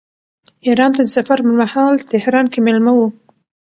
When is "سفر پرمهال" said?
1.17-1.95